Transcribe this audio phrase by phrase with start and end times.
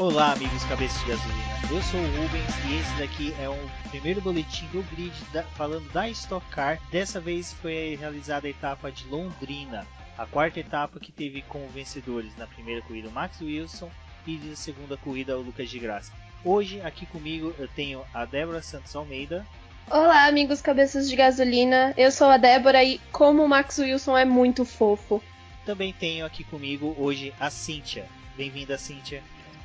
[0.00, 1.60] Olá, amigos cabeças de gasolina.
[1.70, 5.92] Eu sou o Rubens e esse daqui é o primeiro boletim do grid da, falando
[5.92, 6.80] da Stock Car.
[6.90, 9.86] Dessa vez foi realizada a etapa de Londrina,
[10.16, 13.90] a quarta etapa que teve como vencedores na primeira corrida o Max Wilson
[14.26, 16.10] e na segunda corrida o Lucas de Graça.
[16.42, 19.46] Hoje aqui comigo eu tenho a Débora Santos Almeida.
[19.90, 21.92] Olá, amigos cabeças de gasolina.
[21.94, 25.22] Eu sou a Débora e como o Max Wilson é muito fofo.
[25.66, 28.06] Também tenho aqui comigo hoje a Cíntia.
[28.34, 29.22] Bem-vinda, Cíntia.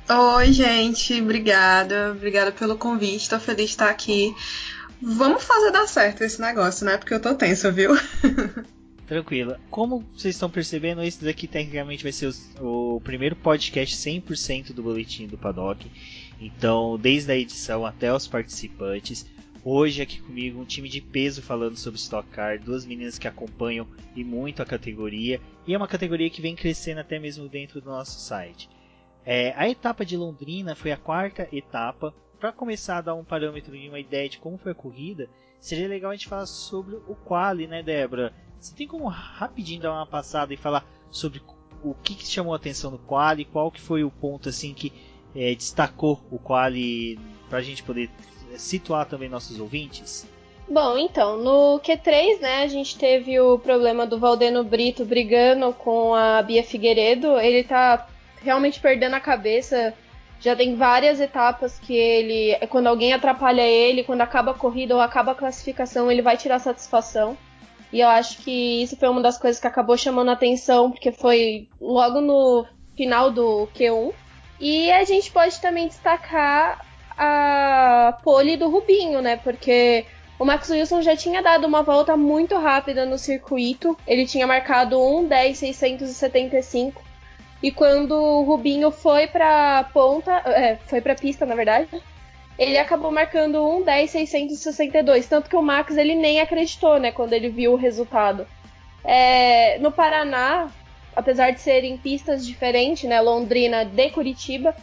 [0.08, 2.12] Oi, gente, obrigada.
[2.12, 3.28] Obrigada pelo convite.
[3.28, 4.32] Tô feliz de estar aqui.
[5.02, 6.96] Vamos fazer dar certo esse negócio, né?
[6.96, 7.90] Porque eu tô tensa, viu?
[9.04, 9.56] Tranquilo.
[9.68, 14.82] Como vocês estão percebendo, esse daqui tecnicamente vai ser o, o primeiro podcast 100% do
[14.82, 15.90] boletim do Paddock.
[16.40, 19.26] Então, desde a edição até os participantes.
[19.64, 23.88] Hoje aqui comigo um time de peso falando sobre Stock Car, duas meninas que acompanham
[24.14, 27.90] e muito a categoria, e é uma categoria que vem crescendo até mesmo dentro do
[27.90, 28.68] nosso site.
[29.26, 32.14] É, a etapa de Londrina foi a quarta etapa.
[32.38, 35.88] Para começar a dar um parâmetro e uma ideia de como foi a corrida, seria
[35.88, 38.32] legal a gente falar sobre o quali, né, Débora?
[38.60, 41.42] Você tem como rapidinho dar uma passada e falar sobre
[41.82, 44.92] o que, que chamou a atenção no quali, qual que foi o ponto assim que
[45.34, 48.10] é, destacou o quali para a gente poder
[48.56, 50.26] situar também nossos ouvintes?
[50.68, 56.14] Bom, então, no Q3, né, a gente teve o problema do Valdeno Brito brigando com
[56.14, 57.38] a Bia Figueiredo.
[57.38, 58.08] Ele tá
[58.46, 59.92] realmente perdendo a cabeça.
[60.40, 65.00] Já tem várias etapas que ele, quando alguém atrapalha ele, quando acaba a corrida ou
[65.00, 67.36] acaba a classificação, ele vai tirar satisfação.
[67.92, 71.10] E eu acho que isso foi uma das coisas que acabou chamando a atenção, porque
[71.10, 72.66] foi logo no
[72.96, 74.12] final do Q1.
[74.60, 76.84] E a gente pode também destacar
[77.18, 79.36] a pole do Rubinho, né?
[79.36, 80.04] Porque
[80.38, 83.96] o Max Wilson já tinha dado uma volta muito rápida no circuito.
[84.06, 87.05] Ele tinha marcado 1:10.675
[87.62, 91.88] e quando o Rubinho foi pra ponta, é, foi pra pista, na verdade,
[92.58, 97.72] ele acabou marcando 1:10.662, tanto que o Max ele nem acreditou, né, quando ele viu
[97.72, 98.46] o resultado.
[99.04, 100.70] É, no Paraná,
[101.14, 104.74] apesar de serem pistas diferentes, né, Londrina de Curitiba,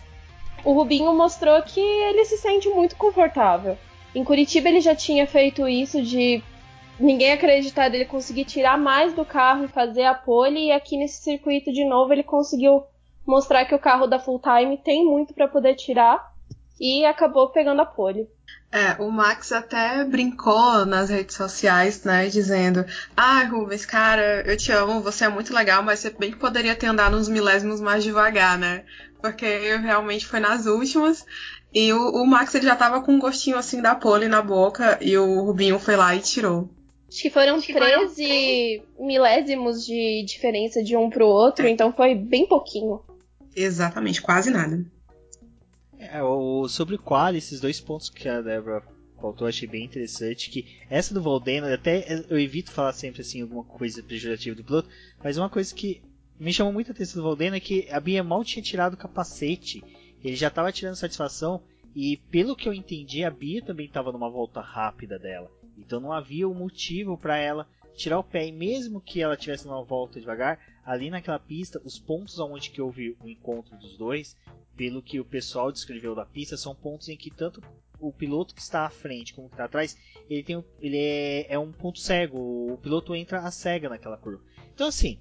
[0.64, 3.78] o Rubinho mostrou que ele se sente muito confortável.
[4.16, 6.42] Em Curitiba ele já tinha feito isso de
[7.00, 11.24] ninguém acreditar dele conseguir tirar mais do carro e fazer a pole, e aqui nesse
[11.24, 12.84] circuito de novo ele conseguiu
[13.26, 16.34] mostrar que o carro da Full Time tem muito para poder tirar
[16.80, 18.28] e acabou pegando a pole.
[18.72, 22.84] É, o Max até brincou nas redes sociais, né, dizendo:
[23.16, 26.76] Ah, Rubens, cara, eu te amo, você é muito legal, mas você bem que poderia
[26.76, 28.84] ter andado uns milésimos mais devagar, né?
[29.22, 31.24] Porque realmente foi nas últimas.
[31.74, 34.98] E o, o Max ele já tava com um gostinho assim da pole na boca
[35.02, 36.70] e o Rubinho foi lá e tirou.
[37.14, 39.08] Acho que foram Acho que 13 foram...
[39.08, 41.70] milésimos de diferença de um pro outro, é.
[41.70, 43.04] então foi bem pouquinho.
[43.56, 44.84] Exatamente, quase nada.
[46.00, 48.82] É, o, sobre o qual, esses dois pontos que a Débora
[49.22, 50.50] faltou, achei bem interessante.
[50.50, 54.90] Que essa do Valdeno, até eu evito falar sempre assim alguma coisa pejorativa do piloto,
[55.24, 56.02] mas uma coisa que
[56.40, 59.84] me chamou muita atenção do Valdeno é que a Bia mal tinha tirado o capacete.
[60.24, 61.62] Ele já estava tirando satisfação
[61.96, 65.52] e pelo que eu entendi, a Bia também estava numa volta rápida dela.
[65.78, 68.48] Então não havia um motivo para ela tirar o pé.
[68.48, 72.82] E mesmo que ela tivesse uma volta devagar, ali naquela pista, os pontos onde que
[72.82, 74.36] houve o encontro dos dois,
[74.76, 77.62] pelo que o pessoal descreveu da pista, são pontos em que tanto
[78.00, 79.98] o piloto que está à frente como que está atrás,
[80.30, 82.74] ele, tem, ele é, é um ponto cego.
[82.74, 84.42] O piloto entra a cega naquela curva.
[84.74, 85.18] Então assim,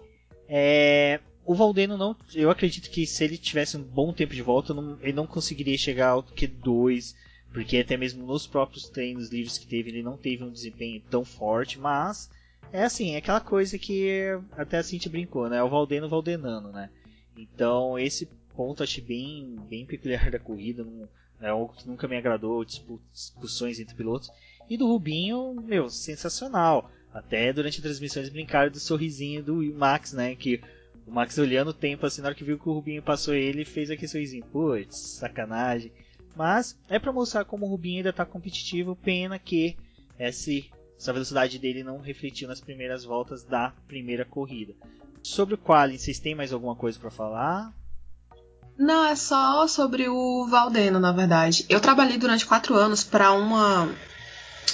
[0.48, 2.16] é, o Valdeno não.
[2.34, 5.78] Eu acredito que se ele tivesse um bom tempo de volta, não, ele não conseguiria
[5.78, 7.14] chegar ao Q2
[7.52, 11.24] porque até mesmo nos próprios treinos livres que teve, ele não teve um desempenho tão
[11.24, 12.30] forte, mas
[12.72, 15.58] é assim, é aquela coisa que até a Cintia brincou, né?
[15.58, 16.88] É o Valdeno Valdenano, né?
[17.36, 18.26] Então esse
[18.56, 21.08] ponto achei bem, bem peculiar da corrida, não,
[21.40, 24.30] é algo que nunca me agradou, discussões entre pilotos.
[24.70, 26.90] E do Rubinho, meu, sensacional.
[27.12, 30.34] Até durante eles brincaram do sorrisinho do Max, né?
[30.34, 30.62] Que
[31.06, 33.64] o Max olhando o tempo assim, na hora que viu que o Rubinho passou ele,
[33.64, 34.44] fez aquele sorrisinho.
[34.46, 35.92] Putz, sacanagem.
[36.34, 39.76] Mas é para mostrar como o Rubinho ainda está competitivo, pena que
[40.18, 44.74] esse, essa velocidade dele não refletiu nas primeiras voltas da primeira corrida.
[45.22, 47.72] Sobre o Quali, vocês têm mais alguma coisa para falar?
[48.76, 51.66] Não, é só sobre o Valdeno, na verdade.
[51.68, 53.88] Eu trabalhei durante quatro anos para uma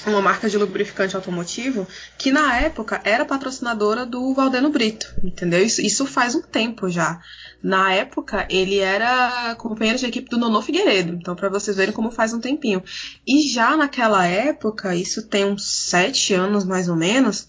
[0.06, 1.86] uma marca de lubrificante automotivo
[2.16, 5.62] que na época era patrocinadora do Valdeno Brito, entendeu?
[5.62, 7.20] Isso, isso faz um tempo já.
[7.62, 12.10] Na época ele era companheiro de equipe do Nono Figueiredo, então para vocês verem como
[12.10, 12.82] faz um tempinho.
[13.26, 17.46] E já naquela época, isso tem uns sete anos mais ou menos,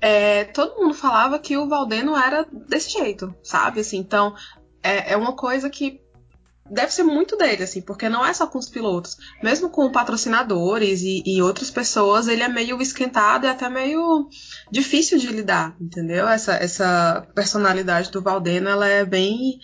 [0.00, 3.80] é, todo mundo falava que o Valdeno era desse jeito, sabe?
[3.80, 4.34] Assim, então
[4.82, 6.01] é, é uma coisa que
[6.70, 9.16] deve ser muito dele, assim, porque não é só com os pilotos.
[9.42, 14.28] Mesmo com patrocinadores e, e outras pessoas, ele é meio esquentado e até meio
[14.70, 16.26] difícil de lidar, entendeu?
[16.28, 19.58] Essa, essa personalidade do Valdeno, ela é bem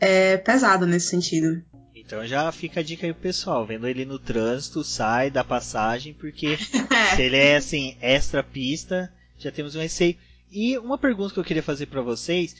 [0.00, 1.62] é, pesada nesse sentido.
[1.94, 6.12] Então já fica a dica aí pro pessoal, vendo ele no trânsito, sai da passagem,
[6.12, 6.56] porque
[7.16, 10.16] se ele é assim, extra pista, já temos um receio.
[10.52, 12.54] E uma pergunta que eu queria fazer para vocês,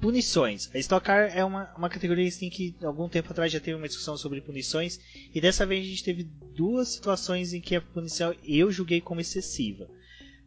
[0.00, 0.70] punições.
[0.74, 3.86] A Stock Car é uma, uma categoria assim, que algum tempo atrás já teve uma
[3.86, 4.98] discussão sobre punições
[5.34, 6.24] e dessa vez a gente teve
[6.54, 9.88] duas situações em que a punição eu julguei como excessiva.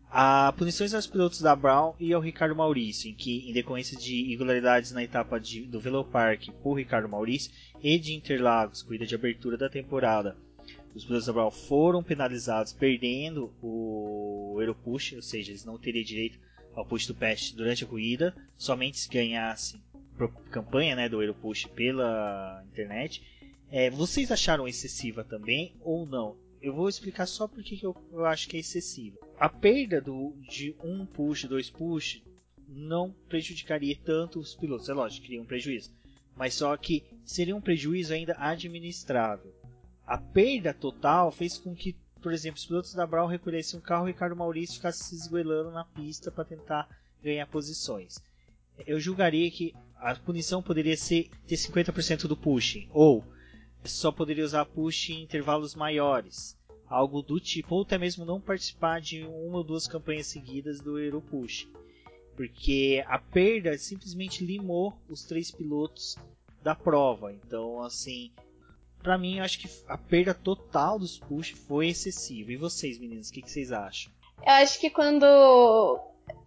[0.09, 4.13] A punições aos pilotos da Brown e ao Ricardo Maurício, em que, em decorrência de
[4.13, 7.51] irregularidades na etapa de, do Velopark por Ricardo Maurício
[7.81, 10.37] e de Interlagos, corrida de abertura da temporada,
[10.93, 16.37] os pilotos da Brown foram penalizados perdendo o Aeropush, ou seja, eles não teriam direito
[16.75, 19.81] ao push do patch durante a corrida, somente se ganhasse
[20.51, 23.23] campanha né, do Aeropush pela internet.
[23.69, 26.37] É, vocês acharam excessiva também ou não?
[26.61, 29.17] Eu vou explicar só porque eu, eu acho que é excessiva.
[29.37, 32.21] A perda do, de um push, dois push,
[32.67, 34.87] não prejudicaria tanto os pilotos.
[34.87, 35.91] É lógico, cria um prejuízo.
[36.35, 39.53] Mas só que seria um prejuízo ainda administrável.
[40.05, 44.05] A perda total fez com que por exemplo, os pilotos da Brown recolhessem um carro
[44.05, 46.87] Ricardo Maurício ficasse se esgoelando na pista para tentar
[47.21, 48.17] ganhar posições.
[48.87, 53.23] Eu julgaria que a punição poderia ser ter 50% do pushing, ou
[53.83, 59.01] só poderia usar push em intervalos maiores, algo do tipo, ou até mesmo não participar
[59.01, 61.67] de uma ou duas campanhas seguidas do Euro Push,
[62.35, 66.17] porque a perda simplesmente limou os três pilotos
[66.61, 67.33] da prova.
[67.33, 68.31] Então, assim,
[69.03, 72.51] para mim, eu acho que a perda total dos push foi excessiva.
[72.51, 74.11] E vocês, meninos, o que, que vocês acham?
[74.45, 75.25] Eu acho que quando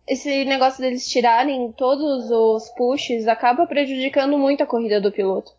[0.07, 5.53] esse negócio deles tirarem todos os pushes acaba prejudicando muito a corrida do piloto.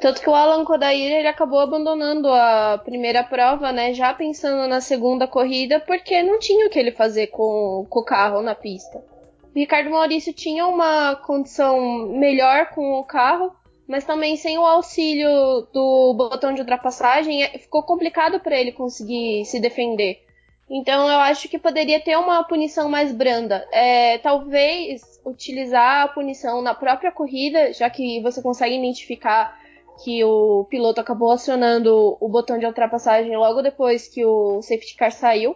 [0.00, 3.94] Tanto que o Alan Kodair ele acabou abandonando a primeira prova, né?
[3.94, 8.04] Já pensando na segunda corrida, porque não tinha o que ele fazer com, com o
[8.04, 8.98] carro na pista.
[8.98, 13.54] O Ricardo Maurício tinha uma condição melhor com o carro,
[13.92, 19.44] mas também sem o auxílio do botão de ultrapassagem, é, ficou complicado para ele conseguir
[19.44, 20.24] se defender.
[20.70, 23.68] Então eu acho que poderia ter uma punição mais branda.
[23.70, 29.60] É, talvez utilizar a punição na própria corrida, já que você consegue identificar
[30.02, 35.12] que o piloto acabou acionando o botão de ultrapassagem logo depois que o safety car
[35.12, 35.54] saiu.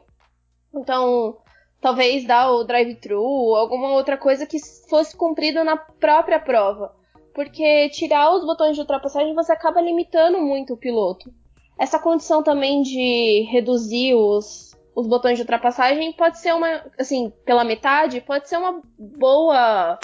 [0.75, 1.39] Então,
[1.81, 4.59] talvez dar o drive-thru, alguma outra coisa que
[4.91, 6.95] fosse cumprido na própria prova
[7.37, 11.31] porque tirar os botões de ultrapassagem você acaba limitando muito o piloto.
[11.79, 17.63] Essa condição também de reduzir os, os botões de ultrapassagem pode ser uma, assim, pela
[17.63, 19.99] metade, pode ser uma boa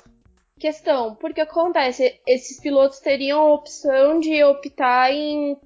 [0.61, 5.57] questão, porque acontece, esses pilotos teriam a opção de optar em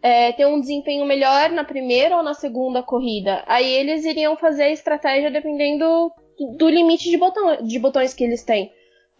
[0.00, 3.44] é, ter um desempenho melhor na primeira ou na segunda corrida.
[3.46, 6.10] Aí eles iriam fazer a estratégia dependendo
[6.56, 8.72] do limite de, botão, de botões que eles têm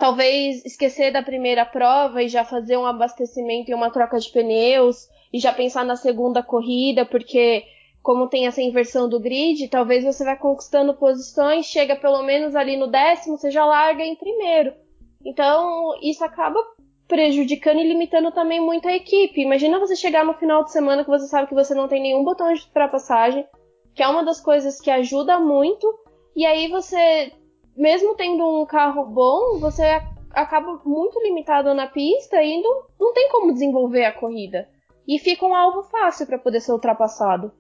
[0.03, 5.09] talvez esquecer da primeira prova e já fazer um abastecimento e uma troca de pneus
[5.33, 7.63] e já pensar na segunda corrida, porque
[8.03, 12.77] como tem essa inversão do grid, talvez você vai conquistando posições, chega pelo menos ali
[12.77, 14.75] no décimo, você já larga em primeiro.
[15.25, 16.59] Então, isso acaba
[17.07, 19.41] prejudicando e limitando também muito a equipe.
[19.41, 22.25] Imagina você chegar no final de semana que você sabe que você não tem nenhum
[22.25, 23.47] botão de ultrapassagem,
[23.95, 25.87] que é uma das coisas que ajuda muito,
[26.35, 27.31] e aí você
[27.77, 29.83] mesmo tendo um carro bom, você
[30.31, 34.69] acaba muito limitado na pista e não, não tem como desenvolver a corrida.
[35.07, 37.53] E fica um alvo fácil para poder ser ultrapassado.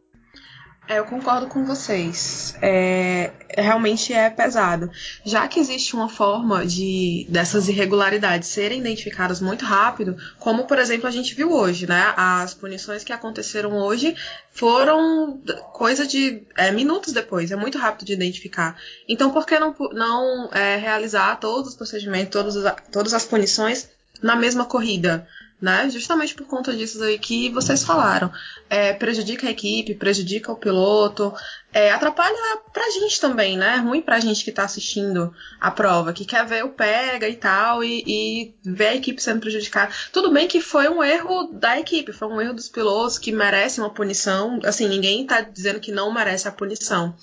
[0.88, 2.56] É, eu concordo com vocês.
[2.60, 4.90] É, realmente é pesado.
[5.24, 11.06] Já que existe uma forma de dessas irregularidades serem identificadas muito rápido, como por exemplo
[11.06, 12.12] a gente viu hoje, né?
[12.16, 14.16] As punições que aconteceram hoje
[14.50, 15.40] foram
[15.72, 17.52] coisa de é, minutos depois.
[17.52, 18.76] É muito rápido de identificar.
[19.08, 23.88] Então, por que não, não é, realizar todos os procedimentos, todas, todas as punições
[24.20, 25.28] na mesma corrida?
[25.62, 25.88] Né?
[25.88, 28.32] Justamente por conta disso aí que vocês falaram.
[28.68, 31.32] É, prejudica a equipe, prejudica o piloto,
[31.72, 32.36] é, atrapalha
[32.72, 33.76] pra gente também, né?
[33.76, 37.84] Ruim pra gente que tá assistindo a prova, que quer ver o pega e tal,
[37.84, 39.92] e, e ver a equipe sendo prejudicada.
[40.12, 43.80] Tudo bem que foi um erro da equipe, foi um erro dos pilotos que merece
[43.80, 44.58] uma punição.
[44.64, 47.14] Assim, ninguém tá dizendo que não merece a punição.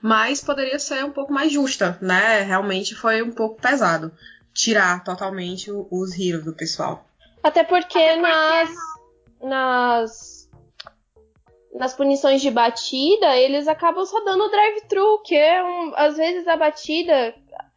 [0.00, 2.42] Mas poderia ser um pouco mais justa, né?
[2.42, 4.12] Realmente foi um pouco pesado
[4.52, 7.09] tirar totalmente os heroes do pessoal.
[7.42, 8.70] Até porque, Até porque nas,
[9.42, 10.50] nas,
[11.74, 16.56] nas punições de batida, eles acabam só dando drive-thru, que é um, às vezes a
[16.56, 17.34] batida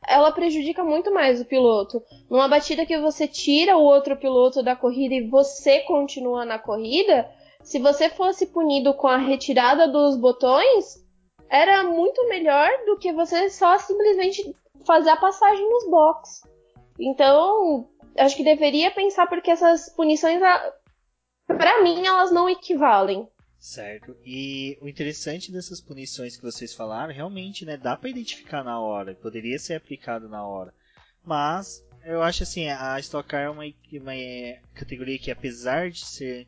[0.07, 2.01] ela prejudica muito mais o piloto.
[2.29, 7.29] Numa batida que você tira o outro piloto da corrida e você continua na corrida,
[7.61, 11.01] se você fosse punido com a retirada dos botões,
[11.49, 14.55] era muito melhor do que você só simplesmente
[14.85, 16.41] fazer a passagem nos boxes.
[16.99, 20.39] Então, acho que deveria pensar porque essas punições,
[21.47, 23.27] para mim, elas não equivalem.
[23.59, 24.15] Certo.
[24.25, 29.15] E o interessante dessas punições que vocês falaram, realmente, né, dá para identificar na hora,
[29.15, 30.73] poderia ser aplicado na hora.
[31.23, 34.13] Mas eu acho assim, a Stock Car é uma, uma
[34.73, 36.47] categoria que apesar de ser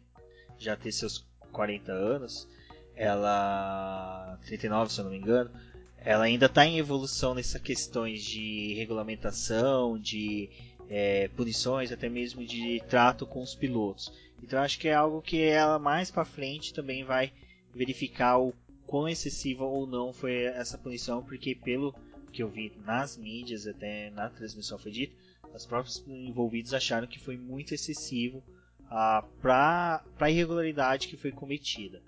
[0.58, 2.48] já ter seus 40 anos,
[2.96, 5.50] ela 39, se eu não me engano,
[5.98, 10.50] ela ainda está em evolução nessas questões de regulamentação, de
[10.90, 14.12] é, punições, até mesmo de trato com os pilotos.
[14.42, 17.32] Então acho que é algo que ela mais para frente também vai
[17.74, 18.54] verificar o
[18.86, 21.94] quão excessiva ou não foi essa punição, porque pelo
[22.32, 25.16] que eu vi nas mídias, até na transmissão foi dito,
[25.54, 28.44] os próprios envolvidos acharam que foi muito excessivo
[28.90, 32.02] ah, para a irregularidade que foi cometida.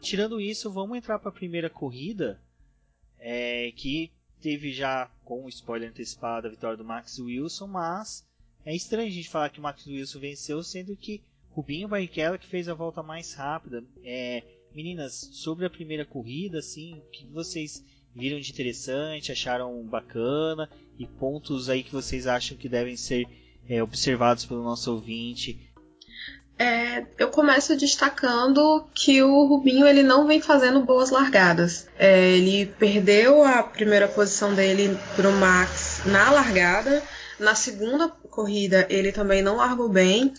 [0.00, 2.40] Tirando isso, vamos entrar para a primeira corrida,
[3.18, 4.10] é, que
[4.40, 8.26] teve já com spoiler antecipado a vitória do Max Wilson, mas
[8.64, 12.46] é estranho a gente falar que o Max Wilson venceu, sendo que Rubinho Barrichello que
[12.46, 13.84] fez a volta mais rápida.
[14.04, 14.42] É,
[14.74, 20.68] meninas, sobre a primeira corrida, assim, o que vocês viram de interessante, acharam bacana
[20.98, 23.26] e pontos aí que vocês acham que devem ser
[23.68, 25.69] é, observados pelo nosso ouvinte
[26.60, 31.88] é, eu começo destacando que o Rubinho ele não vem fazendo boas largadas.
[31.98, 37.02] É, ele perdeu a primeira posição dele para o Max na largada.
[37.38, 40.34] Na segunda corrida ele também não largou bem.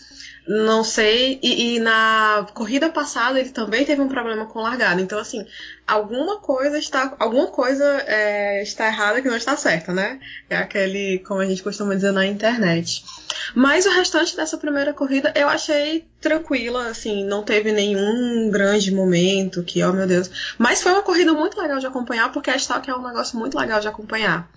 [0.46, 1.38] Não sei.
[1.42, 5.00] E, e, na corrida passada ele também teve um problema com largada.
[5.00, 5.46] Então, assim,
[5.86, 7.14] alguma coisa está.
[7.18, 10.18] Alguma coisa é, está errada que não está certa, né?
[10.50, 13.04] É aquele, como a gente costuma dizer na internet.
[13.54, 19.62] Mas o restante dessa primeira corrida eu achei tranquila, assim, não teve nenhum grande momento
[19.62, 20.30] que, oh meu Deus.
[20.58, 23.58] Mas foi uma corrida muito legal de acompanhar, porque a Stock é um negócio muito
[23.58, 24.48] legal de acompanhar.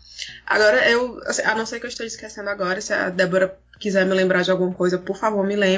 [0.46, 4.06] Agora, eu, assim, a não ser que eu esteja esquecendo agora, se a Débora quiser
[4.06, 5.75] me lembrar de alguma coisa, por favor, me lembre.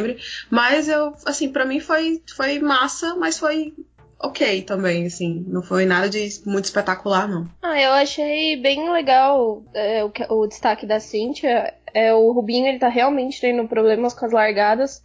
[0.50, 3.74] Mas eu, assim, para mim foi, foi massa, mas foi
[4.20, 5.46] ok também, assim.
[5.48, 7.48] Não foi nada de muito espetacular, não.
[7.62, 11.74] Ah, eu achei bem legal é, o, o, destaque da Cynthia.
[11.94, 15.04] É, o Rubinho, ele tá realmente tendo problemas com as largadas.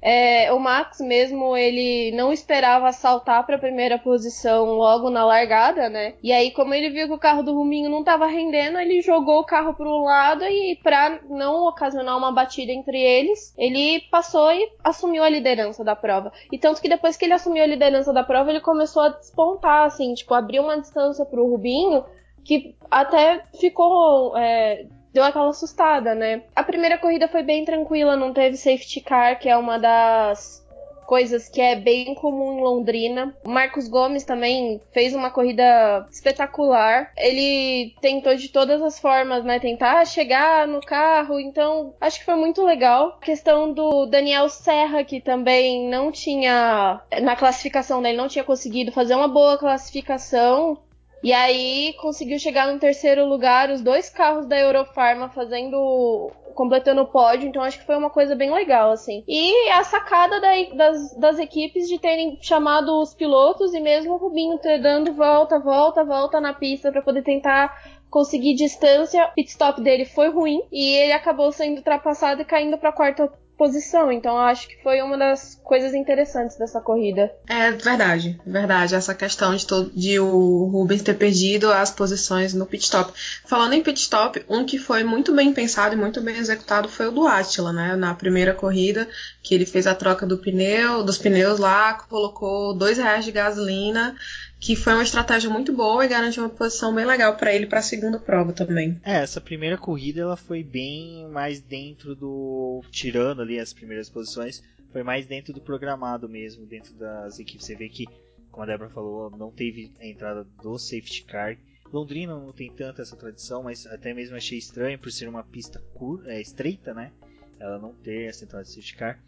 [0.00, 5.88] É, o Max mesmo, ele não esperava saltar para a primeira posição logo na largada,
[5.88, 6.14] né?
[6.22, 9.40] E aí, como ele viu que o carro do Ruminho não estava rendendo, ele jogou
[9.40, 14.52] o carro para um lado e para não ocasionar uma batida entre eles, ele passou
[14.52, 16.32] e assumiu a liderança da prova.
[16.52, 19.84] E tanto que depois que ele assumiu a liderança da prova, ele começou a despontar,
[19.84, 22.04] assim, tipo, abriu uma distância para o Rubinho
[22.44, 24.86] que até ficou é,
[25.18, 26.42] deu aquela assustada, né?
[26.54, 30.64] A primeira corrida foi bem tranquila, não teve safety car, que é uma das
[31.08, 33.34] coisas que é bem comum em Londrina.
[33.42, 37.10] O Marcos Gomes também fez uma corrida espetacular.
[37.16, 42.36] Ele tentou de todas as formas, né, tentar chegar no carro, então acho que foi
[42.36, 43.16] muito legal.
[43.20, 48.92] A questão do Daniel Serra, que também não tinha na classificação dele não tinha conseguido
[48.92, 50.78] fazer uma boa classificação.
[51.22, 56.30] E aí conseguiu chegar no terceiro lugar, os dois carros da Eurofarma fazendo.
[56.54, 59.24] completando o pódio, então acho que foi uma coisa bem legal, assim.
[59.26, 64.16] E a sacada da, das, das equipes de terem chamado os pilotos e mesmo o
[64.16, 67.76] Rubinho ter dando volta, volta, volta na pista para poder tentar
[68.10, 69.26] conseguir distância.
[69.26, 73.30] O pit stop dele foi ruim e ele acabou sendo ultrapassado e caindo para quarta
[73.58, 74.10] posição.
[74.12, 77.30] Então eu acho que foi uma das coisas interessantes dessa corrida.
[77.48, 78.94] É verdade, verdade.
[78.94, 83.12] Essa questão de, de o Rubens ter perdido as posições no pit stop.
[83.44, 87.08] Falando em pit stop, um que foi muito bem pensado e muito bem executado foi
[87.08, 87.96] o do Attila, né?
[87.96, 89.08] Na primeira corrida,
[89.42, 94.14] que ele fez a troca do pneu, dos pneus lá, colocou dois reais de gasolina
[94.60, 97.78] que foi uma estratégia muito boa e garantiu uma posição bem legal para ele para
[97.78, 99.00] a segunda prova também.
[99.04, 104.62] É, essa primeira corrida ela foi bem mais dentro do tirando ali as primeiras posições,
[104.92, 107.66] foi mais dentro do programado mesmo, dentro das equipes.
[107.66, 108.06] Você vê que,
[108.50, 111.56] como a Débora falou, não teve a entrada do safety car.
[111.92, 115.82] Londrina não tem tanta essa tradição, mas até mesmo achei estranho por ser uma pista
[116.26, 117.12] é, estreita, né?
[117.58, 119.18] Ela não ter essa entrada de safety car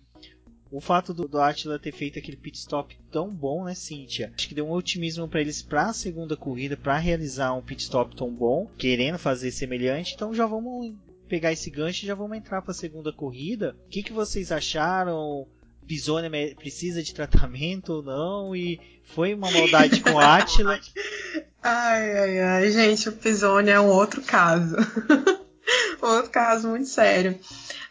[0.71, 4.33] o fato do, do Attila ter feito aquele pit stop tão bom, né, Cynthia?
[4.37, 7.83] Acho que deu um otimismo para eles para a segunda corrida, para realizar um pit
[7.83, 10.15] stop tão bom, querendo fazer semelhante.
[10.15, 10.95] Então já vamos
[11.29, 13.77] pegar esse gancho e já vamos entrar para a segunda corrida.
[13.87, 15.47] O que, que vocês acharam?
[15.87, 18.55] Pisone precisa de tratamento ou não?
[18.55, 20.79] E foi uma maldade com o Attila?
[21.61, 24.77] Ai, ai, ai, gente, o Pisone é um outro caso.
[26.01, 27.39] outro caso muito sério.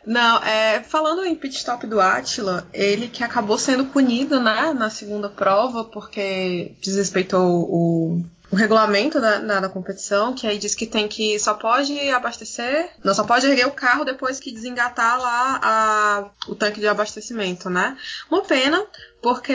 [0.05, 4.89] Não, é, falando em pit stop do Atila, ele que acabou sendo punido, né, na
[4.89, 10.87] segunda prova, porque desrespeitou o, o regulamento da, da, da, competição, que aí diz que
[10.87, 15.59] tem que só pode abastecer, não só pode erguer o carro depois que desengatar lá
[15.61, 17.97] a, o tanque de abastecimento, né?
[18.31, 18.83] Uma pena,
[19.21, 19.53] porque,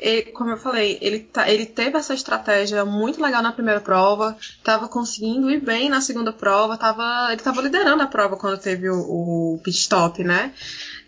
[0.00, 4.36] ele, como eu falei, ele, tá, ele teve essa estratégia muito legal na primeira prova,
[4.40, 8.88] estava conseguindo ir bem na segunda prova, tava, ele estava liderando a prova quando teve
[8.90, 10.52] o, o pit stop, né?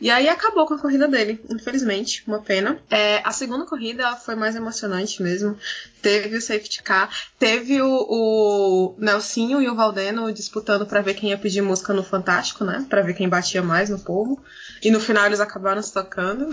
[0.01, 2.79] E aí acabou com a corrida dele, infelizmente, uma pena.
[2.91, 5.59] É, a segunda corrida foi mais emocionante mesmo.
[6.03, 11.31] Teve o safety car, teve o, o Nelsinho e o Valdeno disputando para ver quem
[11.31, 12.85] ia pedir música no Fantástico, né?
[12.89, 14.41] Para ver quem batia mais no povo.
[14.83, 16.51] E no final eles acabaram se tocando.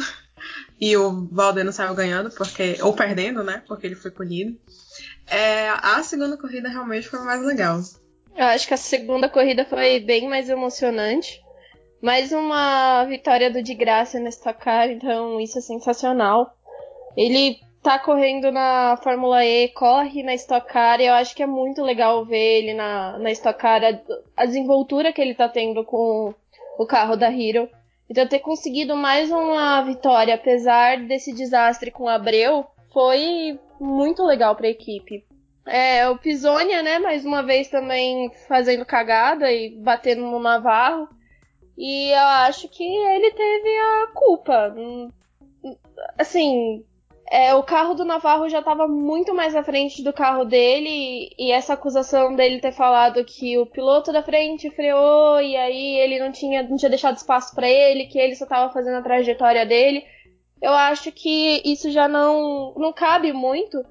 [0.79, 2.77] E o Valdeno saiu ganhando, porque.
[2.81, 3.63] ou perdendo, né?
[3.67, 4.57] Porque ele foi punido.
[5.27, 7.79] É, a segunda corrida realmente foi mais legal.
[8.35, 11.41] Eu acho que a segunda corrida foi bem mais emocionante.
[12.01, 16.53] Mais uma vitória do de graça nesse Stock então isso é sensacional.
[17.15, 21.45] Ele tá correndo na Fórmula E, corre na Stock Car, e eu acho que é
[21.45, 23.99] muito legal ver ele na, na Stock Car, a,
[24.35, 26.33] a desenvoltura que ele tá tendo com
[26.77, 27.69] o carro da Hero.
[28.09, 34.55] Então ter conseguido mais uma vitória, apesar desse desastre com o Abreu, foi muito legal
[34.55, 35.25] para a equipe.
[35.65, 41.07] É, o Pisonia, né, mais uma vez também fazendo cagada e batendo no Navarro.
[41.77, 44.75] E eu acho que ele teve a culpa.
[46.17, 46.83] Assim,
[47.29, 51.51] é, o carro do Navarro já estava muito mais à frente do carro dele, e
[51.51, 56.31] essa acusação dele ter falado que o piloto da frente freou e aí ele não
[56.31, 60.05] tinha, não tinha deixado espaço para ele, que ele só estava fazendo a trajetória dele.
[60.61, 63.83] Eu acho que isso já não, não cabe muito,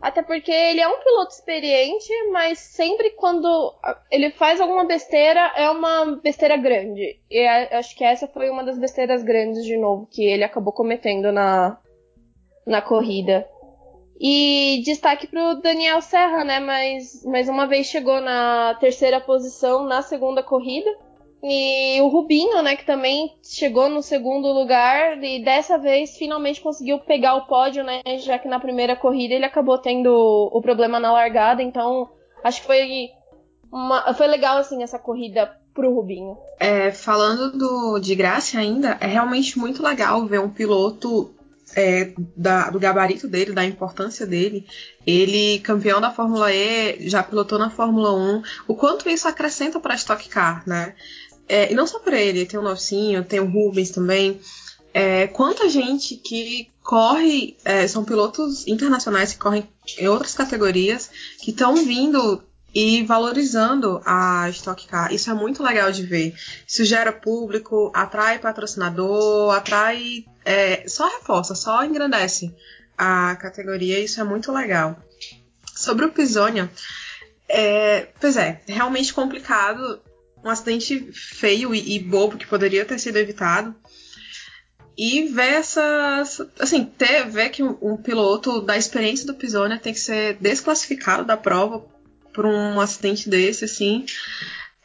[0.00, 3.74] até porque ele é um piloto experiente, mas sempre quando
[4.10, 7.18] ele faz alguma besteira, é uma besteira grande.
[7.30, 11.32] E acho que essa foi uma das besteiras grandes, de novo, que ele acabou cometendo
[11.32, 11.78] na,
[12.68, 13.46] na corrida.
[14.20, 16.58] E destaque para o Daniel Serra, né?
[16.60, 20.90] Mas mais uma vez chegou na terceira posição na segunda corrida.
[21.40, 26.98] E o Rubinho, né, que também chegou no segundo lugar e dessa vez finalmente conseguiu
[26.98, 31.12] pegar o pódio, né, já que na primeira corrida ele acabou tendo o problema na
[31.12, 32.08] largada, então
[32.42, 33.10] acho que foi
[33.70, 36.36] uma, foi legal assim essa corrida pro Rubinho.
[36.58, 41.32] É, falando do de graça ainda, é realmente muito legal ver um piloto
[41.74, 44.66] é, da, do gabarito dele, da importância dele.
[45.06, 48.42] Ele, campeão da Fórmula E, já pilotou na Fórmula 1.
[48.66, 50.94] O quanto isso acrescenta para a Stock Car, né?
[51.48, 54.40] É, e não só para ele, tem o Nocinho, tem o Rubens também.
[54.92, 61.50] É, quanta gente que corre, é, são pilotos internacionais que correm em outras categorias, que
[61.50, 62.42] estão vindo
[62.74, 65.12] e valorizando a Stock Car.
[65.12, 66.34] Isso é muito legal de ver.
[66.66, 70.24] Isso gera público, atrai patrocinador, atrai.
[70.48, 72.54] É, só reforça, só engrandece
[72.96, 74.00] a categoria.
[74.00, 74.96] Isso é muito legal.
[75.76, 76.70] Sobre o Pisonia,
[77.46, 80.00] é, pois é, realmente complicado
[80.42, 83.76] um acidente feio e, e bobo que poderia ter sido evitado.
[84.96, 86.22] E ver essa.
[86.58, 91.26] Assim, ter, ver que um, um piloto da experiência do Pisonia tem que ser desclassificado
[91.26, 91.84] da prova
[92.32, 94.06] por um acidente desse, assim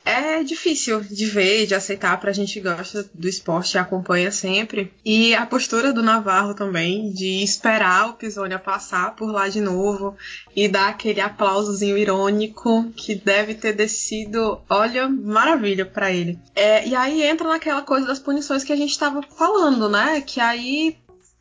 [0.05, 4.91] é difícil de ver, de aceitar pra gente que gosta do esporte e acompanha sempre.
[5.03, 10.17] E a postura do Navarro também, de esperar o Pisonia passar por lá de novo
[10.55, 16.37] e dar aquele aplausozinho irônico que deve ter descido, olha, maravilha para ele.
[16.55, 20.21] É, e aí entra naquela coisa das punições que a gente tava falando, né?
[20.21, 20.97] Que aí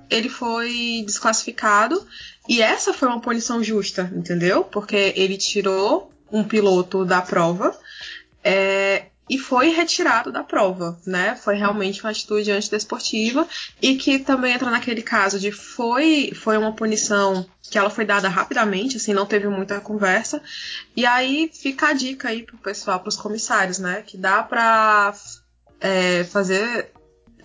[0.09, 2.07] ele foi desclassificado
[2.49, 4.63] e essa foi uma punição justa, entendeu?
[4.63, 7.77] Porque ele tirou um piloto da prova
[8.45, 11.37] é, e foi retirado da prova, né?
[11.37, 13.47] Foi realmente uma atitude antidesportiva
[13.81, 18.29] e que também entra naquele caso de foi foi uma punição que ela foi dada
[18.29, 20.43] rapidamente, assim, não teve muita conversa.
[20.95, 24.03] E aí fica a dica aí pro pessoal, pros comissários, né?
[24.07, 25.15] Que dá pra
[25.81, 26.93] é, fazer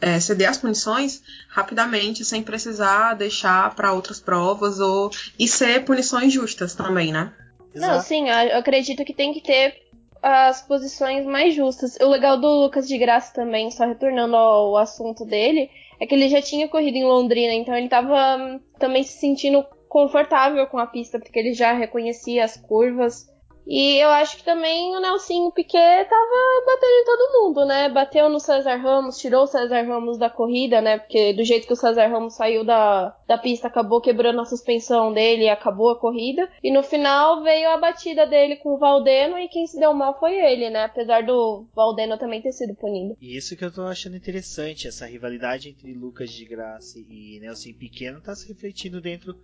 [0.02, 6.34] é, ceder as punições rapidamente, sem precisar deixar para outras provas ou e ser punições
[6.34, 7.32] justas também, né?
[7.74, 9.87] Não, sim, eu acredito que tem que ter
[10.28, 11.98] as posições mais justas.
[12.02, 16.30] O legal do Lucas de Graça também, só retornando ao assunto dele, é que ele
[16.30, 20.86] já tinha corrido em Londrina, então ele estava hum, também se sentindo confortável com a
[20.86, 23.28] pista, porque ele já reconhecia as curvas.
[23.68, 27.90] E eu acho que também o Nelson Piquet tava batendo em todo mundo, né?
[27.90, 30.98] Bateu no César Ramos, tirou o César Ramos da corrida, né?
[30.98, 35.12] Porque do jeito que o César Ramos saiu da, da pista, acabou quebrando a suspensão
[35.12, 36.50] dele e acabou a corrida.
[36.64, 40.18] E no final veio a batida dele com o Valdeno e quem se deu mal
[40.18, 40.86] foi ele, né?
[40.86, 43.18] Apesar do Valdeno também ter sido punido.
[43.22, 47.74] E isso que eu tô achando interessante, essa rivalidade entre Lucas de Graça e Nelson
[47.78, 49.36] Piquet não tá se refletindo dentro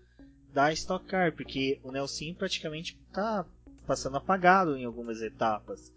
[0.54, 3.46] da Stock Car, porque o Nelson praticamente tá
[3.86, 5.91] passando apagado em algumas etapas.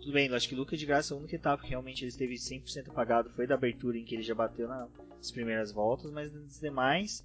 [0.00, 2.34] Tudo bem, eu acho que Lucas de Graça, a única etapa que realmente ele esteve
[2.34, 6.60] 100% apagado foi da abertura em que ele já bateu nas primeiras voltas, mas nas
[6.60, 7.24] demais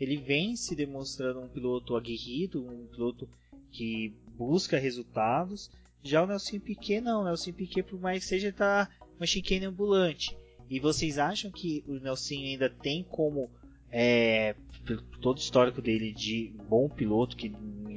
[0.00, 3.28] ele vem se demonstrando um piloto aguerrido, um piloto
[3.70, 5.70] que busca resultados.
[6.02, 9.64] Já o Nelson Piquet não, o Nelson Piquet por mais que seja tá uma chicane
[9.64, 10.36] ambulante.
[10.70, 13.50] E vocês acham que o Nelson ainda tem como
[13.90, 14.54] é,
[15.20, 17.48] todo o histórico dele de bom piloto, que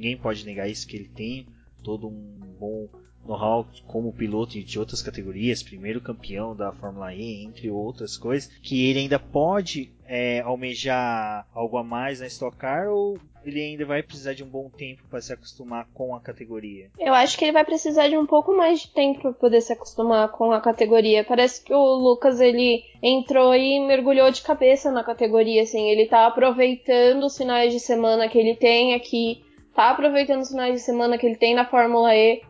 [0.02, 1.46] ninguém pode negar isso, que ele tem
[1.80, 2.88] todo um bom
[3.24, 8.88] know-how como piloto de outras categorias, primeiro campeão da Fórmula E, entre outras coisas, que
[8.90, 14.02] ele ainda pode é, almejar algo a mais na Stock Car ou ele ainda vai
[14.02, 16.90] precisar de um bom tempo para se acostumar com a categoria?
[16.98, 19.72] Eu acho que ele vai precisar de um pouco mais de tempo para poder se
[19.72, 21.24] acostumar com a categoria.
[21.24, 26.26] Parece que o Lucas ele entrou e mergulhou de cabeça na categoria, assim, ele tá
[26.26, 29.42] aproveitando os finais de semana que ele tem aqui,
[29.74, 32.42] tá aproveitando os finais de semana que ele tem na Fórmula E,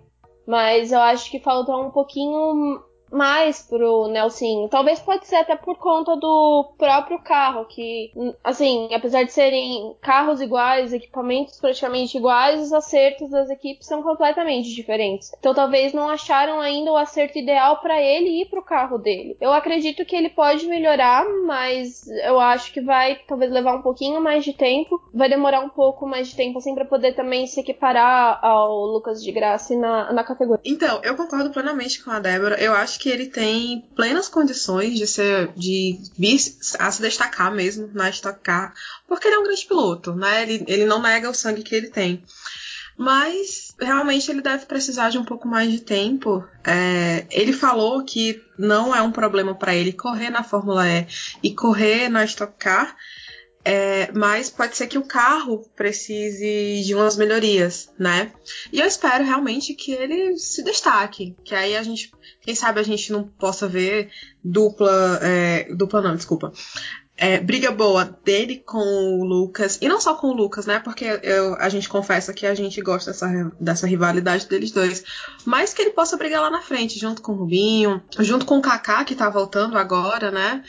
[0.46, 2.82] mas eu acho que faltou um pouquinho
[3.12, 4.68] mais pro Nelson.
[4.68, 10.40] Talvez pode ser até por conta do próprio carro, que, assim, apesar de serem carros
[10.40, 15.30] iguais, equipamentos praticamente iguais, os acertos das equipes são completamente diferentes.
[15.38, 19.36] Então talvez não acharam ainda o acerto ideal para ele ir pro carro dele.
[19.40, 24.20] Eu acredito que ele pode melhorar, mas eu acho que vai talvez levar um pouquinho
[24.20, 25.02] mais de tempo.
[25.12, 29.22] Vai demorar um pouco mais de tempo, assim, para poder também se equiparar ao Lucas
[29.22, 30.62] de Graça na, na categoria.
[30.64, 32.56] Então, eu concordo plenamente com a Débora.
[32.60, 36.38] Eu acho que ele tem plenas condições de ser de vir
[36.78, 38.72] a se destacar mesmo na Stock Car,
[39.08, 40.44] porque ele é um grande piloto, né?
[40.44, 42.22] Ele, ele não nega o sangue que ele tem.
[42.96, 46.44] Mas realmente ele deve precisar de um pouco mais de tempo.
[46.64, 51.08] É, ele falou que não é um problema para ele correr na Fórmula E
[51.42, 52.96] e correr na Stock Car,
[53.64, 58.32] é, mas pode ser que o carro precise de umas melhorias, né?
[58.72, 62.84] E eu espero realmente que ele se destaque, que aí a gente, quem sabe a
[62.84, 64.10] gente não possa ver
[64.42, 66.52] dupla, é, dupla não, desculpa,
[67.16, 70.80] é, briga boa dele com o Lucas, e não só com o Lucas, né?
[70.80, 75.04] Porque eu, a gente confessa que a gente gosta dessa, dessa rivalidade deles dois,
[75.44, 78.62] mas que ele possa brigar lá na frente, junto com o Rubinho, junto com o
[78.62, 80.64] Kaká, que tá voltando agora, né?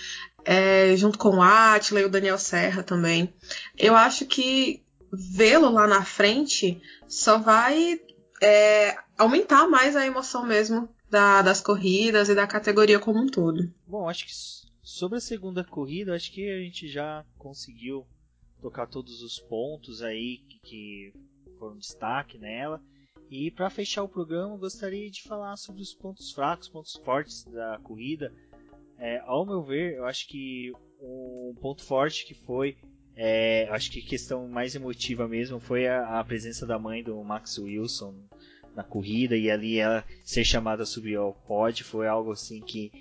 [0.45, 3.33] É, junto com o Atila e o Daniel Serra também.
[3.77, 7.99] Eu acho que vê-lo lá na frente só vai
[8.41, 13.71] é, aumentar mais a emoção mesmo da, das corridas e da categoria como um todo.
[13.87, 14.33] Bom, acho que
[14.81, 18.05] sobre a segunda corrida, acho que a gente já conseguiu
[18.61, 21.13] tocar todos os pontos aí que,
[21.59, 22.81] foram destaque nela.
[23.29, 27.79] E para fechar o programa, gostaria de falar sobre os pontos fracos, pontos fortes da
[27.83, 28.33] corrida
[29.03, 32.77] é, ao meu ver, eu acho que um ponto forte que foi,
[33.17, 37.57] é, acho que questão mais emotiva mesmo foi a, a, presença da mãe do Max
[37.57, 38.15] Wilson
[38.73, 42.91] na corrida e ali ela ser chamada a subir ao pódio foi algo assim que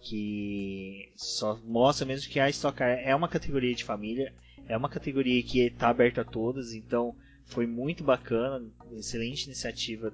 [0.00, 4.34] que só mostra mesmo que a Stock Car é uma categoria de família,
[4.66, 10.12] é uma categoria que está aberta a todas, então foi muito bacana, excelente iniciativa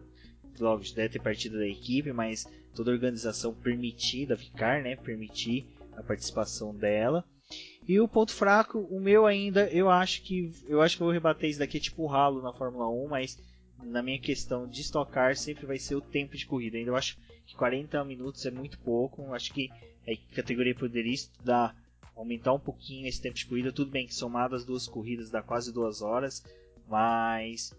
[0.61, 6.03] logo deve ter partido da equipe, mas toda a organização permitida ficar, né, permitir a
[6.03, 7.25] participação dela.
[7.87, 11.15] E o ponto fraco, o meu ainda, eu acho que eu acho que eu vou
[11.15, 13.39] rebater isso daqui tipo ralo na Fórmula 1, mas
[13.83, 16.77] na minha questão de estocar sempre vai ser o tempo de corrida.
[16.77, 19.23] Ainda eu acho que 40 minutos é muito pouco.
[19.23, 19.71] Eu acho que
[20.07, 21.75] a categoria poderia estudar,
[22.15, 23.73] aumentar um pouquinho esse tempo de corrida.
[23.73, 26.45] Tudo bem que somado as duas corridas dá quase duas horas,
[26.87, 27.73] mas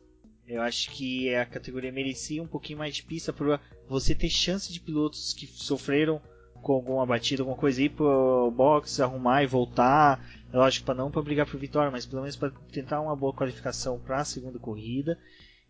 [0.49, 4.73] eu acho que a categoria merecia um pouquinho mais de pista para você ter chance
[4.73, 6.19] de pilotos que sofreram
[6.61, 10.19] com alguma batida, alguma coisa, ir pro box, arrumar e voltar.
[10.51, 13.99] Lógico, para não para brigar por vitória, mas pelo menos para tentar uma boa qualificação
[13.99, 15.17] para a segunda corrida.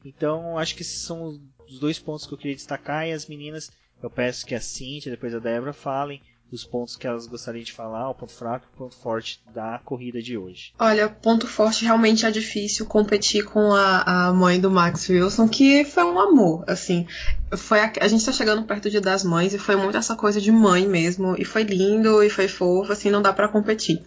[0.04, 1.38] Então, acho que esses são
[1.68, 3.06] os dois pontos que eu queria destacar.
[3.06, 3.70] E as meninas,
[4.02, 7.72] eu peço que a Cintia, depois a Débora, falem os pontos que elas gostariam de
[7.72, 10.74] falar, o ponto fraco e o ponto forte da corrida de hoje.
[10.80, 15.86] Olha, ponto forte realmente é difícil competir com a, a mãe do Max Wilson, que
[15.86, 17.08] foi um amor, assim.
[17.56, 20.16] Foi a, a gente tá chegando perto do Dia das Mães e foi muito essa
[20.16, 24.04] coisa de mãe mesmo, e foi lindo e foi fofo, assim, não dá para competir.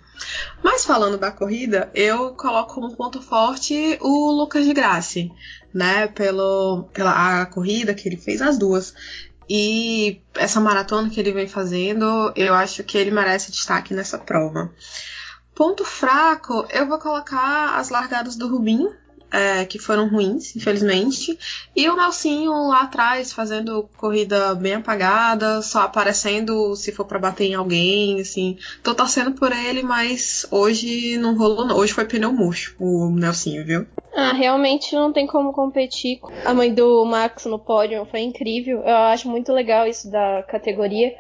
[0.63, 5.21] Mas falando da corrida, eu coloco como ponto forte o Lucas de Graça,
[5.73, 6.07] né?
[6.09, 8.95] Pelo, pela a corrida que ele fez, as duas.
[9.49, 14.71] E essa maratona que ele vem fazendo, eu acho que ele merece destaque nessa prova.
[15.55, 18.95] Ponto fraco, eu vou colocar as largadas do Rubinho,
[19.33, 21.39] é, que foram ruins, infelizmente.
[21.75, 27.47] E o Nelsinho lá atrás, fazendo corrida bem apagada, só aparecendo se for para bater
[27.47, 28.59] em alguém, assim.
[28.83, 31.77] Tô torcendo por ele, mas hoje não rolou não.
[31.77, 33.87] Hoje foi pneu murcho, o Nelsinho, viu?
[34.15, 36.21] Ah, realmente não tem como competir.
[36.45, 38.81] A mãe do Max no pódio foi incrível.
[38.81, 41.15] Eu acho muito legal isso da categoria.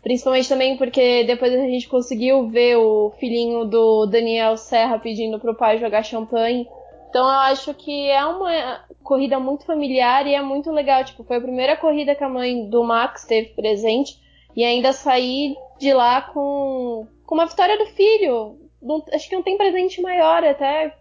[0.00, 5.56] Principalmente também porque depois a gente conseguiu ver o filhinho do Daniel Serra pedindo pro
[5.56, 6.68] pai jogar champanhe.
[7.08, 11.04] Então eu acho que é uma corrida muito familiar e é muito legal.
[11.04, 14.20] Tipo, foi a primeira corrida que a mãe do Max teve presente
[14.54, 18.58] e ainda sair de lá com, com uma vitória do filho.
[18.82, 20.94] Não, acho que não tem presente maior, até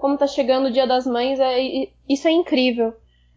[0.00, 2.92] como tá chegando o Dia das Mães, é, isso é incrível.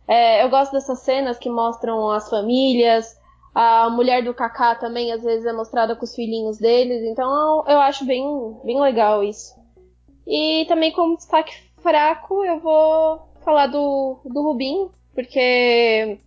[0.08, 3.16] É, eu gosto dessas cenas que mostram as famílias,
[3.54, 7.80] a mulher do Kaká também às vezes é mostrada com os filhinhos deles, então eu
[7.80, 8.26] acho bem,
[8.64, 9.56] bem legal isso.
[10.28, 11.56] E também como destaque
[11.86, 16.18] fraco, eu vou falar do, do Rubinho, porque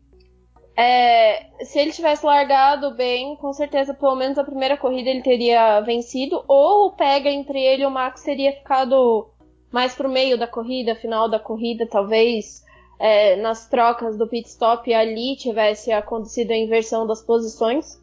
[0.77, 5.81] é, se ele tivesse largado bem, com certeza, pelo menos a primeira corrida ele teria
[5.81, 9.29] vencido, ou pega entre ele e o Max teria ficado
[9.73, 12.62] mais pro meio da corrida, final da corrida, talvez
[13.01, 18.01] é, nas trocas do pit stop ali tivesse acontecido a inversão das posições.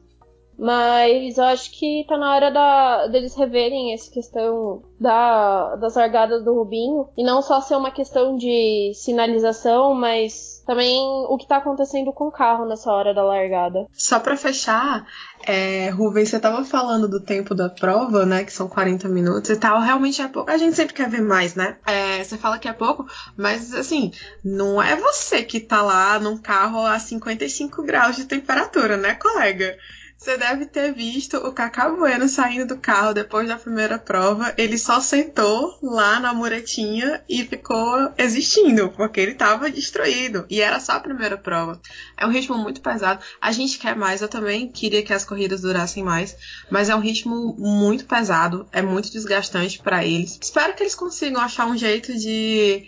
[0.58, 6.44] Mas eu acho que tá na hora da, deles reverem essa questão da, das largadas
[6.44, 7.08] do Rubinho.
[7.18, 12.28] E não só ser uma questão de sinalização, mas também o que tá acontecendo com
[12.28, 13.86] o carro nessa hora da largada.
[13.94, 15.06] Só para fechar,
[15.46, 18.44] é, Rubens, você tava falando do tempo da prova, né?
[18.44, 19.80] Que são 40 minutos e tal.
[19.80, 20.50] Realmente é pouco.
[20.50, 21.78] A gente sempre quer ver mais, né?
[21.86, 23.06] É, você fala que é pouco,
[23.38, 24.12] mas assim,
[24.44, 29.78] não é você que tá lá num carro a 55 graus de temperatura, né, colega?
[30.18, 34.54] Você deve ter visto o Cacá Bueno saindo do carro depois da primeira prova.
[34.58, 40.46] Ele só sentou lá na muretinha e ficou existindo, porque ele estava destruído.
[40.50, 41.80] E era só a primeira prova.
[42.18, 43.24] É um ritmo muito pesado.
[43.42, 46.36] A gente quer mais, eu também queria que as corridas durassem mais,
[46.72, 50.40] mas é um ritmo muito pesado, é muito desgastante para eles.
[50.42, 52.88] Espero que eles consigam achar um jeito de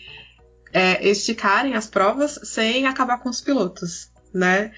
[0.71, 4.71] é, esticarem as provas sem acabar com os pilotos, né?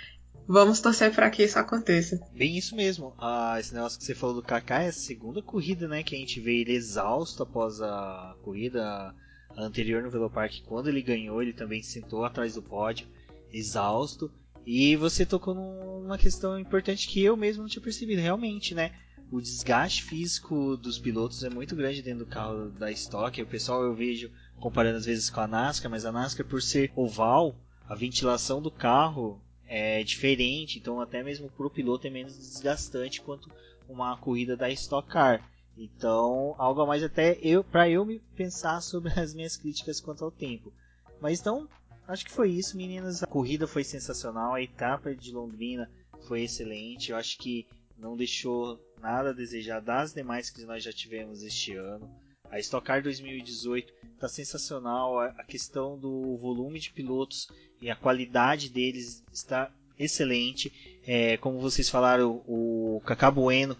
[0.51, 2.19] Vamos torcer para que isso aconteça.
[2.33, 3.13] Bem isso mesmo.
[3.19, 6.17] Ah, esse negócio que você falou do Kaká é a segunda corrida, né, que a
[6.17, 9.13] gente vê ele exausto após a corrida
[9.55, 10.63] anterior no Velopark.
[10.65, 13.07] Quando ele ganhou, ele também sentou atrás do pódio,
[13.53, 14.31] exausto.
[14.65, 18.91] E você tocou numa questão importante que eu mesmo não tinha percebido, realmente, né?
[19.31, 23.39] O desgaste físico dos pilotos é muito grande dentro do carro da Stock.
[23.39, 26.91] O pessoal eu vejo comparando às vezes com a NASCAR, mas a NASCAR por ser
[26.95, 27.55] oval,
[27.87, 33.21] a ventilação do carro é diferente, então até mesmo para o piloto é menos desgastante
[33.21, 33.51] quanto
[33.87, 35.47] uma corrida da Stock Car.
[35.77, 40.25] Então, algo a mais até eu para eu me pensar sobre as minhas críticas quanto
[40.25, 40.73] ao tempo.
[41.21, 41.69] Mas então,
[42.07, 43.21] acho que foi isso, meninas.
[43.21, 45.89] A corrida foi sensacional, a etapa de Londrina
[46.27, 47.11] foi excelente.
[47.11, 51.75] Eu acho que não deixou nada a desejar das demais que nós já tivemos este
[51.75, 52.09] ano.
[52.49, 55.19] A Stock Car 2018 está sensacional.
[55.19, 57.47] A questão do volume de pilotos
[57.81, 60.71] e a qualidade deles está excelente.
[61.05, 63.75] É, como vocês falaram, o Cacá Bueno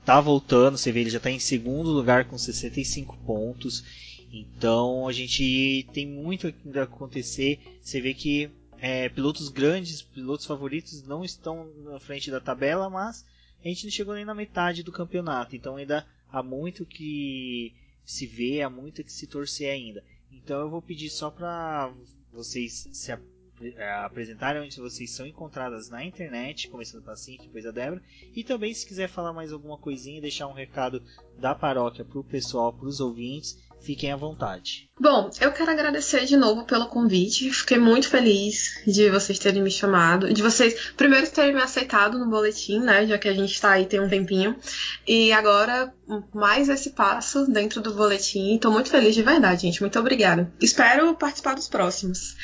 [0.00, 0.78] está voltando.
[0.78, 3.84] Você vê, ele já está em segundo lugar com 65 pontos.
[4.32, 7.60] Então a gente tem muito ainda a acontecer.
[7.80, 13.24] Você vê que é, pilotos grandes, pilotos favoritos não estão na frente da tabela, mas
[13.64, 15.56] a gente não chegou nem na metade do campeonato.
[15.56, 17.72] Então ainda há muito que
[18.04, 20.04] se vê, há muito que se torcer ainda.
[20.30, 21.92] Então eu vou pedir só para
[22.32, 23.18] vocês se é,
[24.04, 28.02] apresentarem onde vocês são encontradas na internet, começando pela Cintia, depois a Débora,
[28.34, 31.02] e também se quiser falar mais alguma coisinha, deixar um recado
[31.38, 34.88] da paróquia para o pessoal, para os ouvintes, Fiquem à vontade.
[34.98, 37.52] Bom, eu quero agradecer de novo pelo convite.
[37.52, 42.30] Fiquei muito feliz de vocês terem me chamado, de vocês primeiro terem me aceitado no
[42.30, 43.06] boletim, né?
[43.06, 44.56] Já que a gente está aí tem um tempinho.
[45.06, 45.92] E agora
[46.32, 48.54] mais esse passo dentro do boletim.
[48.54, 49.82] Estou muito feliz de verdade, gente.
[49.82, 50.50] Muito obrigada.
[50.62, 52.34] Espero participar dos próximos.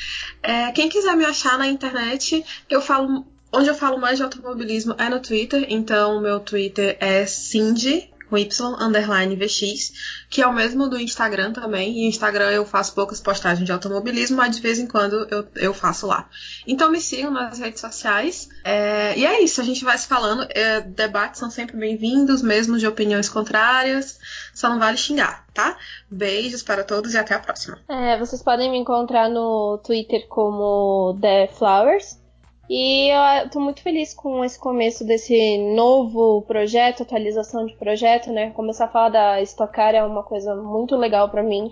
[0.43, 4.95] É, quem quiser me achar na internet, eu falo onde eu falo mais de automobilismo
[4.97, 9.91] é no Twitter, então meu Twitter é Cindy, com Y, underline VX,
[10.29, 11.99] que é o mesmo do Instagram também.
[11.99, 15.73] E Instagram eu faço poucas postagens de automobilismo, mas de vez em quando eu, eu
[15.73, 16.29] faço lá.
[16.65, 18.47] Então me sigam nas redes sociais.
[18.63, 20.47] É, e é isso, a gente vai se falando.
[20.49, 24.17] É, debates são sempre bem-vindos, mesmo de opiniões contrárias.
[24.53, 25.77] Só não vale xingar, tá?
[26.09, 27.79] Beijos para todos e até a próxima.
[27.89, 32.20] É, vocês podem me encontrar no Twitter como The Flowers.
[32.73, 38.51] E eu tô muito feliz com esse começo desse novo projeto, atualização de projeto, né?
[38.51, 41.69] Começar a falar da Stock Car é uma coisa muito legal para mim.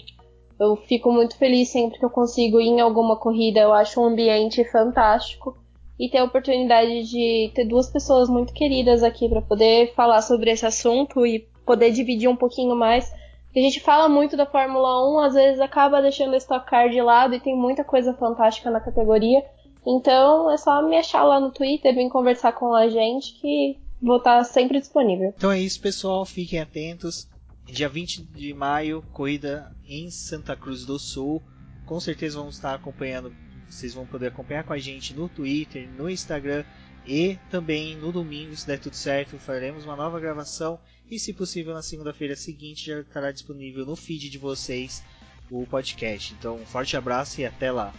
[0.60, 4.08] Eu fico muito feliz sempre que eu consigo ir em alguma corrida, eu acho um
[4.08, 5.58] ambiente fantástico.
[5.98, 10.52] E ter a oportunidade de ter duas pessoas muito queridas aqui para poder falar sobre
[10.52, 13.10] esse assunto e poder dividir um pouquinho mais.
[13.56, 17.02] A gente fala muito da Fórmula 1, às vezes acaba deixando a Stock Car de
[17.02, 19.42] lado e tem muita coisa fantástica na categoria.
[19.86, 24.18] Então é só me achar lá no Twitter, vir conversar com a gente que vou
[24.18, 25.34] estar sempre disponível.
[25.36, 26.26] Então é isso, pessoal.
[26.26, 27.28] Fiquem atentos.
[27.65, 31.42] Dia 20 de maio, corrida em Santa Cruz do Sul.
[31.86, 33.34] Com certeza vamos estar acompanhando.
[33.70, 36.65] Vocês vão poder acompanhar com a gente no Twitter, no Instagram
[37.06, 40.80] e também no domingo, se der tudo certo, faremos uma nova gravação.
[41.10, 45.04] E se possível, na segunda-feira seguinte já estará disponível no feed de vocês
[45.50, 46.34] o podcast.
[46.34, 47.94] Então, um forte abraço e até lá!